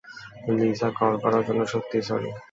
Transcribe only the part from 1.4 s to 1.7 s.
জন্য